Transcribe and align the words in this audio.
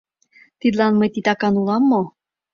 Тидлан 0.59 0.93
мый 0.99 1.09
титакан 1.13 1.53
улам 1.61 1.83
мо? 1.91 2.01